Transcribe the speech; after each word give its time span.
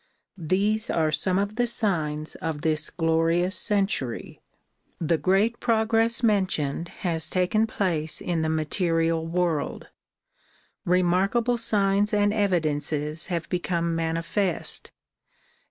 These 0.39 0.89
are 0.89 1.11
some 1.11 1.37
of 1.37 1.57
the 1.57 1.67
signs 1.67 2.33
of 2.33 2.61
this 2.61 2.89
glorious 2.89 3.55
century. 3.55 4.41
The 4.99 5.19
great 5.19 5.59
progress 5.59 6.23
mentioned 6.23 6.87
has 7.05 7.29
taken 7.29 7.67
place 7.67 8.19
in 8.19 8.41
the 8.41 8.49
material 8.49 9.27
world. 9.27 9.89
Remarkable 10.85 11.57
signs 11.57 12.15
and 12.15 12.33
evidences 12.33 13.27
have 13.27 13.47
become 13.49 13.95
manifest. 13.95 14.89